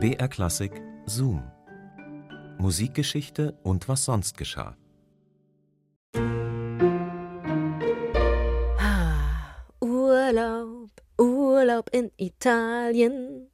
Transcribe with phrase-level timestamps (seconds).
[0.00, 1.42] BR Klassik Zoom.
[2.58, 4.76] Musikgeschichte und was sonst geschah.
[8.78, 13.48] Ah, Urlaub, Urlaub in Italien.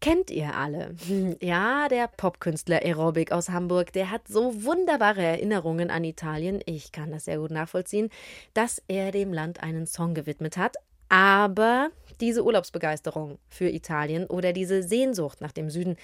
[0.00, 0.94] Kennt ihr alle?
[1.06, 6.92] Hm, Ja, der Popkünstler Aerobic aus Hamburg, der hat so wunderbare Erinnerungen an Italien, ich
[6.92, 8.10] kann das sehr gut nachvollziehen,
[8.52, 10.76] dass er dem Land einen Song gewidmet hat.
[11.14, 11.90] Aber
[12.20, 15.96] diese Urlaubsbegeisterung für Italien oder diese Sehnsucht nach dem Süden,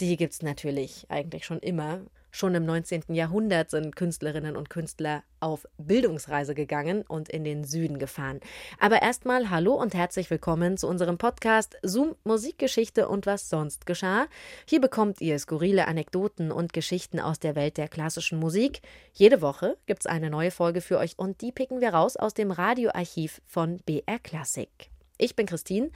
[0.00, 2.00] die gibt's natürlich eigentlich schon immer.
[2.36, 3.14] Schon im 19.
[3.14, 8.40] Jahrhundert sind Künstlerinnen und Künstler auf Bildungsreise gegangen und in den Süden gefahren.
[8.80, 14.26] Aber erstmal hallo und herzlich willkommen zu unserem Podcast Zoom Musikgeschichte und was sonst geschah.
[14.66, 18.80] Hier bekommt ihr skurrile Anekdoten und Geschichten aus der Welt der klassischen Musik.
[19.12, 22.50] Jede Woche gibt's eine neue Folge für euch und die picken wir raus aus dem
[22.50, 24.90] Radioarchiv von BR Classic.
[25.18, 25.90] Ich bin Christine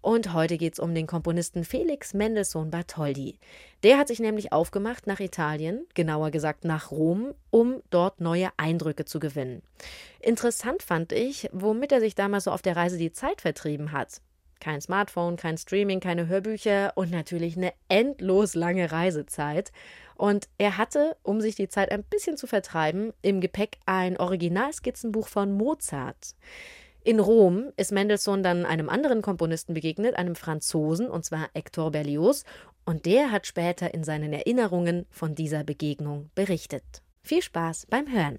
[0.00, 3.38] und heute geht es um den Komponisten Felix Mendelssohn Bartholdy.
[3.82, 9.04] Der hat sich nämlich aufgemacht nach Italien, genauer gesagt nach Rom, um dort neue Eindrücke
[9.04, 9.62] zu gewinnen.
[10.20, 14.20] Interessant fand ich, womit er sich damals so auf der Reise die Zeit vertrieben hat.
[14.60, 19.72] Kein Smartphone, kein Streaming, keine Hörbücher und natürlich eine endlos lange Reisezeit.
[20.16, 25.28] Und er hatte, um sich die Zeit ein bisschen zu vertreiben, im Gepäck ein Originalskizzenbuch
[25.28, 26.34] von Mozart.
[27.04, 32.44] In Rom ist Mendelssohn dann einem anderen Komponisten begegnet, einem Franzosen, und zwar Hector Berlioz,
[32.84, 36.82] und der hat später in seinen Erinnerungen von dieser Begegnung berichtet.
[37.22, 38.38] Viel Spaß beim Hören.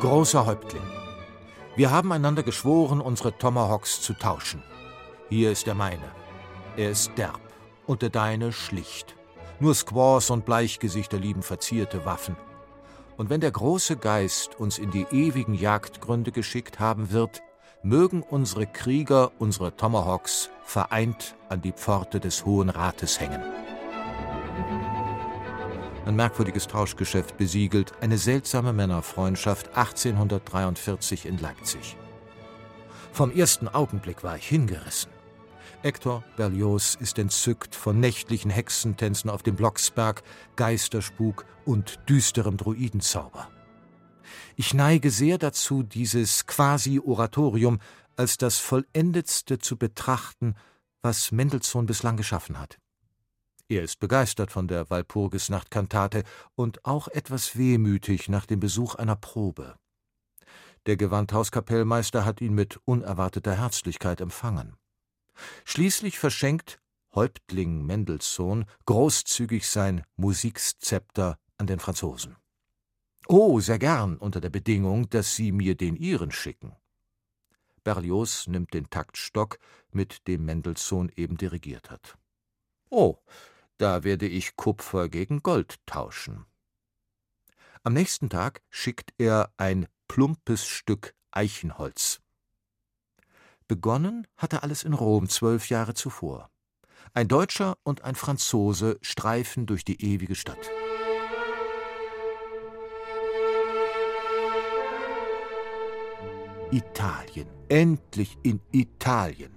[0.00, 0.82] Großer Häuptling,
[1.76, 4.62] wir haben einander geschworen, unsere Tomahawks zu tauschen.
[5.28, 6.12] Hier ist der meine.
[6.76, 7.40] Er ist derb
[7.86, 9.17] und der deine schlicht.
[9.60, 12.36] Nur Squaws und Bleichgesichter lieben verzierte Waffen.
[13.16, 17.42] Und wenn der große Geist uns in die ewigen Jagdgründe geschickt haben wird,
[17.82, 23.42] mögen unsere Krieger unsere Tomahawks vereint an die Pforte des Hohen Rates hängen.
[26.06, 31.96] Ein merkwürdiges Tauschgeschäft besiegelt eine seltsame Männerfreundschaft 1843 in Leipzig.
[33.12, 35.17] Vom ersten Augenblick war ich hingerissen.
[35.82, 40.22] Hector Berlioz ist entzückt von nächtlichen Hexentänzen auf dem Blocksberg,
[40.56, 43.48] Geisterspuk und düsterem Druidenzauber.
[44.56, 47.78] Ich neige sehr dazu, dieses Quasi-Oratorium
[48.16, 50.54] als das vollendetste zu betrachten,
[51.02, 52.78] was Mendelssohn bislang geschaffen hat.
[53.68, 56.24] Er ist begeistert von der Walpurgisnachtkantate
[56.54, 59.76] und auch etwas wehmütig nach dem Besuch einer Probe.
[60.86, 64.74] Der Gewandhauskapellmeister hat ihn mit unerwarteter Herzlichkeit empfangen.
[65.64, 66.80] Schließlich verschenkt
[67.14, 72.36] Häuptling Mendelssohn großzügig sein Musikszepter an den Franzosen.
[73.26, 76.76] Oh, sehr gern, unter der Bedingung, dass Sie mir den Ihren schicken.
[77.84, 79.58] Berlioz nimmt den Taktstock,
[79.90, 82.18] mit dem Mendelssohn eben dirigiert hat.
[82.90, 83.16] Oh,
[83.78, 86.46] da werde ich Kupfer gegen Gold tauschen.
[87.82, 92.20] Am nächsten Tag schickt er ein plumpes Stück Eichenholz.
[93.68, 96.50] Begonnen hatte alles in Rom zwölf Jahre zuvor.
[97.12, 100.70] Ein Deutscher und ein Franzose streifen durch die ewige Stadt.
[106.70, 109.52] Italien, endlich in Italien.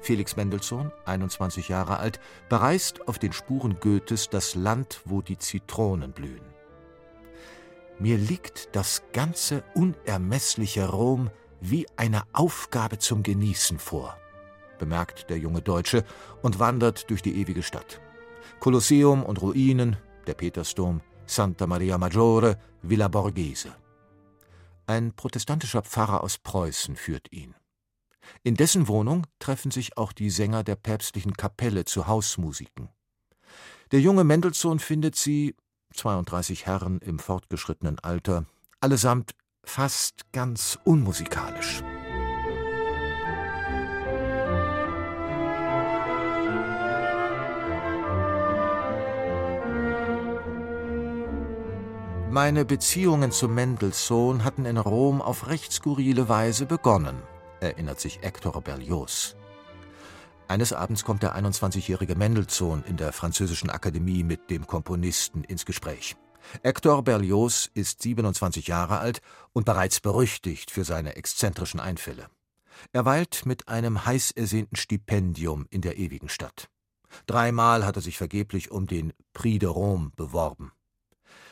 [0.00, 2.18] Felix Mendelssohn, 21 Jahre alt,
[2.48, 6.44] bereist auf den Spuren Goethes das Land, wo die Zitronen blühen.
[8.00, 11.30] Mir liegt das ganze unermessliche Rom
[11.62, 14.18] wie eine Aufgabe zum Genießen vor,
[14.78, 16.04] bemerkt der junge Deutsche
[16.42, 18.00] und wandert durch die ewige Stadt.
[18.58, 19.96] Kolosseum und Ruinen,
[20.26, 23.72] der Petersdom, Santa Maria Maggiore, Villa Borghese.
[24.86, 27.54] Ein protestantischer Pfarrer aus Preußen führt ihn.
[28.42, 32.88] In dessen Wohnung treffen sich auch die Sänger der päpstlichen Kapelle zu Hausmusiken.
[33.92, 35.54] Der junge Mendelssohn findet sie,
[35.94, 38.46] 32 Herren im fortgeschrittenen Alter,
[38.80, 39.32] allesamt
[39.64, 41.82] fast ganz unmusikalisch.
[52.30, 57.22] Meine Beziehungen zu Mendelssohn hatten in Rom auf recht skurrile Weise begonnen,
[57.60, 59.36] erinnert sich Hector Berlioz.
[60.48, 66.16] Eines Abends kommt der 21-jährige Mendelssohn in der Französischen Akademie mit dem Komponisten ins Gespräch.
[66.62, 69.20] Hector Berlioz ist 27 Jahre alt
[69.52, 72.28] und bereits berüchtigt für seine exzentrischen Einfälle.
[72.92, 76.68] Er weilt mit einem heiß ersehnten Stipendium in der ewigen Stadt.
[77.26, 80.72] Dreimal hat er sich vergeblich um den Prix de Rome beworben.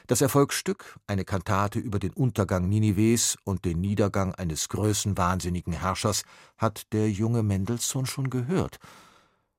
[0.06, 6.24] Das Erfolgsstück, eine Kantate über den Untergang Ninives und den Niedergang eines größenwahnsinnigen Herrschers,
[6.58, 8.78] hat der junge Mendelssohn schon gehört.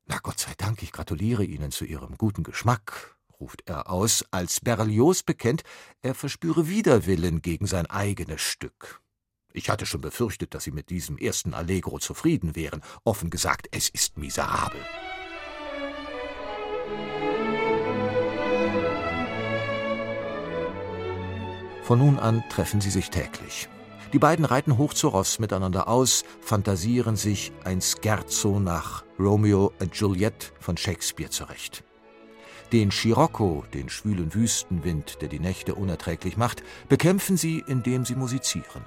[0.07, 4.62] Na Gott sei Dank, ich gratuliere Ihnen zu Ihrem guten Geschmack, ruft er aus, als
[4.62, 5.64] Berlioz bekennt,
[6.02, 9.02] er verspüre Widerwillen gegen sein eigenes Stück.
[9.52, 12.82] Ich hatte schon befürchtet, dass Sie mit diesem ersten Allegro zufrieden wären.
[13.04, 14.80] Offen gesagt, es ist miserabel.
[21.84, 23.68] Von nun an treffen sie sich täglich.
[24.14, 29.96] Die beiden reiten hoch zu Ross miteinander aus, fantasieren sich ein Scherzo nach Romeo und
[29.96, 31.84] Juliette von Shakespeare zurecht.
[32.71, 38.85] Den Scirocco, den schwülen Wüstenwind, der die Nächte unerträglich macht, bekämpfen sie, indem sie musizieren.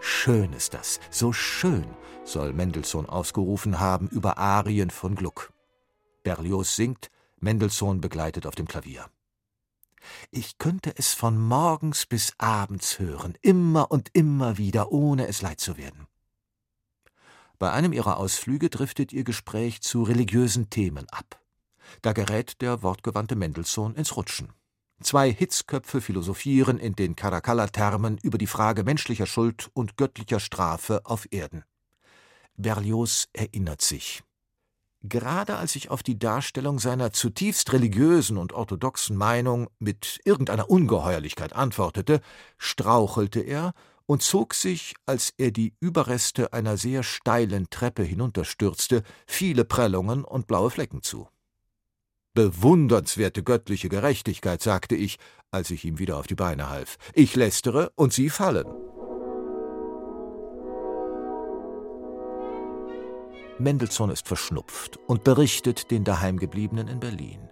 [0.00, 1.86] Schön ist das, so schön,
[2.24, 5.52] soll Mendelssohn ausgerufen haben über Arien von Gluck.
[6.22, 7.10] Berlioz singt,
[7.40, 9.06] Mendelssohn begleitet auf dem Klavier.
[10.30, 15.58] Ich könnte es von morgens bis abends hören, immer und immer wieder, ohne es leid
[15.58, 16.06] zu werden.
[17.58, 21.37] Bei einem ihrer Ausflüge driftet ihr Gespräch zu religiösen Themen ab.
[22.02, 24.52] Da gerät der wortgewandte Mendelssohn ins Rutschen.
[25.00, 31.28] Zwei Hitzköpfe philosophieren in den Caracalla-Thermen über die Frage menschlicher Schuld und göttlicher Strafe auf
[31.30, 31.64] Erden.
[32.56, 34.22] Berlioz erinnert sich.
[35.02, 41.52] Gerade als ich auf die Darstellung seiner zutiefst religiösen und orthodoxen Meinung mit irgendeiner Ungeheuerlichkeit
[41.52, 42.20] antwortete,
[42.58, 43.74] strauchelte er
[44.06, 50.48] und zog sich, als er die Überreste einer sehr steilen Treppe hinunterstürzte, viele Prellungen und
[50.48, 51.28] blaue Flecken zu.
[52.38, 55.18] Bewundernswerte göttliche Gerechtigkeit, sagte ich,
[55.50, 56.96] als ich ihm wieder auf die Beine half.
[57.12, 58.68] Ich lästere und Sie fallen.
[63.58, 67.48] Mendelssohn ist verschnupft und berichtet den Daheimgebliebenen in Berlin.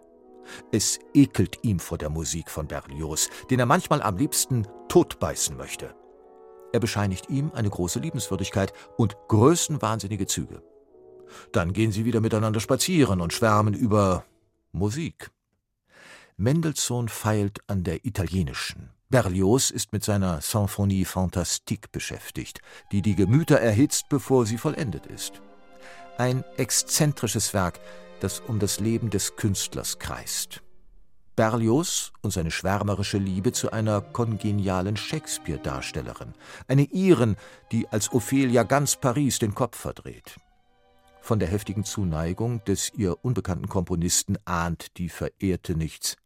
[0.70, 5.96] Es ekelt ihm vor der Musik von Berlioz, den er manchmal am liebsten totbeißen möchte.
[6.72, 10.62] Er bescheinigt ihm eine große Liebenswürdigkeit und größenwahnsinnige Züge.
[11.50, 14.24] Dann gehen sie wieder miteinander spazieren und schwärmen über
[14.72, 15.30] Musik.
[16.36, 18.90] Mendelssohn feilt an der italienischen.
[19.08, 22.60] Berlioz ist mit seiner Symphonie Fantastique beschäftigt,
[22.92, 25.40] die die Gemüter erhitzt, bevor sie vollendet ist.
[26.18, 27.80] Ein exzentrisches Werk,
[28.20, 30.62] das um das Leben des Künstlers kreist.
[31.36, 36.32] Berlioz und seine schwärmerische Liebe zu einer kongenialen Shakespeare-Darstellerin,
[36.66, 37.36] eine Iren,
[37.72, 40.36] die als Ophelia ganz Paris den Kopf verdreht.
[41.26, 46.16] Von der heftigen Zuneigung des ihr unbekannten Komponisten ahnt die Verehrte nichts.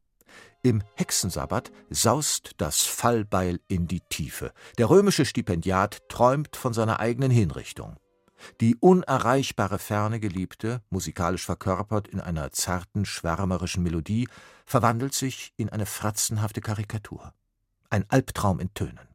[0.62, 4.52] Im Hexensabbat saust das Fallbeil in die Tiefe.
[4.76, 7.97] Der römische Stipendiat träumt von seiner eigenen Hinrichtung.
[8.61, 14.29] Die unerreichbare ferne Geliebte, musikalisch verkörpert in einer zarten, schwärmerischen Melodie,
[14.67, 17.32] verwandelt sich in eine fratzenhafte Karikatur.
[17.88, 19.08] Ein Albtraum in Tönen.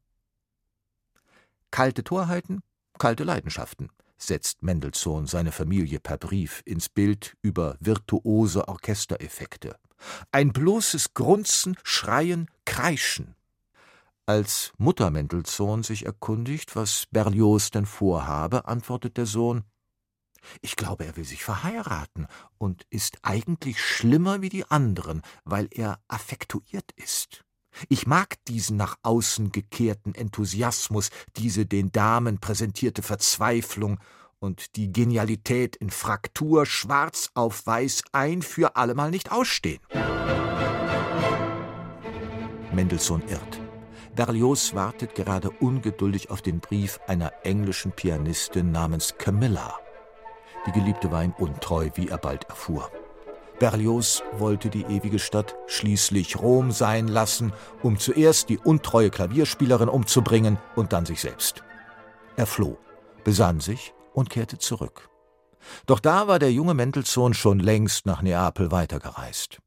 [1.69, 2.63] Kalte Torheiten,
[2.97, 9.77] kalte Leidenschaften setzt Mendelssohn seine Familie per Brief ins Bild über virtuose Orchestereffekte.
[10.31, 13.35] Ein bloßes Grunzen, Schreien, Kreischen.
[14.25, 19.63] Als Mutter Mendelssohn sich erkundigt, was Berlioz denn vorhabe, antwortet der Sohn
[20.61, 22.27] Ich glaube, er will sich verheiraten
[22.57, 27.45] und ist eigentlich schlimmer wie die anderen, weil er affektuiert ist.
[27.89, 33.99] Ich mag diesen nach außen gekehrten Enthusiasmus, diese den Damen präsentierte Verzweiflung
[34.39, 39.81] und die Genialität in Fraktur schwarz auf weiß ein für allemal nicht ausstehen.
[42.73, 43.61] Mendelssohn irrt.
[44.15, 49.77] Berlioz wartet gerade ungeduldig auf den Brief einer englischen Pianistin namens Camilla.
[50.65, 52.89] Die Geliebte war ihm untreu, wie er bald erfuhr.
[53.59, 60.57] Berlioz wollte die ewige Stadt schließlich Rom sein lassen, um zuerst die untreue Klavierspielerin umzubringen
[60.75, 61.63] und dann sich selbst.
[62.35, 62.77] Er floh,
[63.23, 65.09] besann sich und kehrte zurück.
[65.85, 69.59] Doch da war der junge Mendelssohn schon längst nach Neapel weitergereist.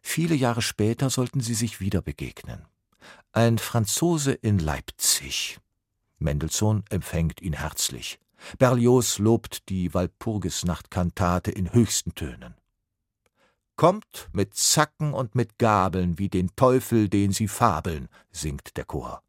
[0.00, 2.66] Viele Jahre später sollten sie sich wieder begegnen.
[3.32, 5.58] Ein Franzose in Leipzig.
[6.18, 8.18] Mendelssohn empfängt ihn herzlich.
[8.58, 12.54] Berlioz lobt die Walpurgisnachtkantate in höchsten Tönen.
[13.78, 19.22] Kommt mit Zacken und mit Gabeln wie den Teufel, den sie fabeln, singt der Chor.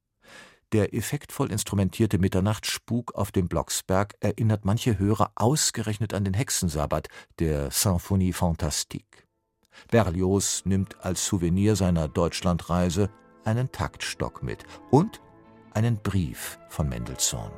[0.72, 7.70] Der effektvoll instrumentierte Mitternachtsspuk auf dem Blocksberg erinnert manche Hörer ausgerechnet an den Hexensabbat der
[7.70, 9.28] Symphonie Fantastique.
[9.92, 13.12] Berlioz nimmt als Souvenir seiner Deutschlandreise
[13.46, 15.22] einen Taktstock mit und
[15.76, 17.52] einen Brief von Mendelssohn.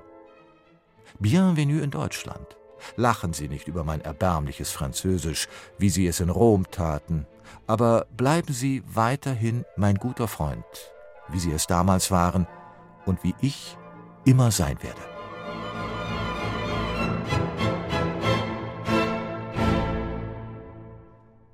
[1.20, 2.58] Bienvenue in Deutschland.
[2.96, 5.48] Lachen Sie nicht über mein erbärmliches Französisch,
[5.78, 7.26] wie Sie es in Rom taten,
[7.68, 10.66] aber bleiben Sie weiterhin mein guter Freund,
[11.30, 12.48] wie Sie es damals waren
[13.06, 13.78] und wie ich
[14.26, 15.02] immer sein werde.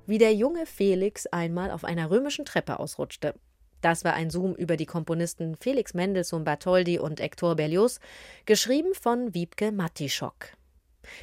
[0.06, 3.34] Wie der junge Felix einmal auf einer römischen Treppe ausrutschte.
[3.80, 8.00] Das war ein Zoom über die Komponisten Felix Mendelssohn Bartholdy und Hector Berlioz,
[8.46, 10.57] geschrieben von Wiebke Mattischok.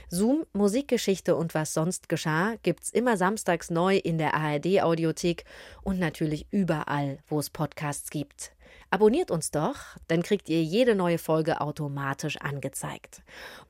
[0.09, 5.45] Zoom, Musikgeschichte und was sonst geschah, gibt's immer samstags neu in der ARD Audiothek
[5.83, 8.51] und natürlich überall, wo es Podcasts gibt.
[8.89, 9.75] Abonniert uns doch,
[10.07, 13.23] dann kriegt ihr jede neue Folge automatisch angezeigt.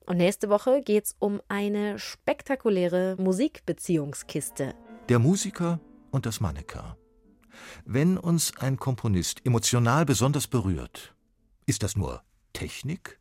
[0.06, 4.76] Und nächste Woche geht's um eine spektakuläre Musikbeziehungskiste.
[5.10, 5.80] Der Musiker
[6.12, 6.94] und das Mannequin.
[7.86, 11.16] Wenn uns ein Komponist emotional besonders berührt,
[11.66, 12.22] ist das nur
[12.54, 13.20] Technik?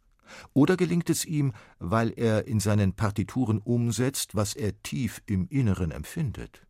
[0.52, 5.90] Oder gelingt es ihm, weil er in seinen Partituren umsetzt, was er tief im Inneren
[5.90, 6.66] empfindet?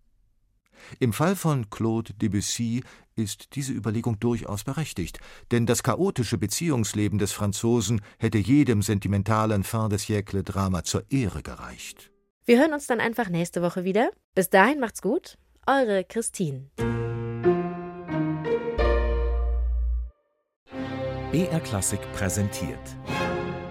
[0.99, 2.83] Im Fall von Claude Debussy
[3.17, 5.19] ist diese Überlegung durchaus berechtigt,
[5.51, 11.43] denn das chaotische Beziehungsleben des Franzosen hätte jedem sentimentalen Fin de siècle Drama zur Ehre
[11.43, 12.11] gereicht.
[12.45, 14.11] Wir hören uns dann einfach nächste Woche wieder.
[14.35, 15.39] Bis dahin macht's gut.
[15.67, 16.71] Eure Christine.
[21.33, 22.79] BR Klassik präsentiert.